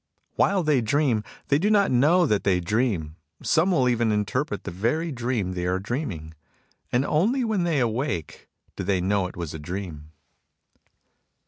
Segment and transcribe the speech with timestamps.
[0.35, 3.17] While they dream, they do not know that they dream.
[3.43, 6.33] Some will even interpret the very dream they are dreaming;
[6.91, 10.11] and only when they awake do they know it was a dream.